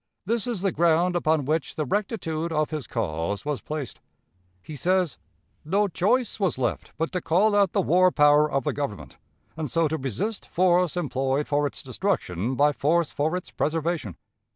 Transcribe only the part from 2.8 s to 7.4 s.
cause was placed. He says, "No choice was left but to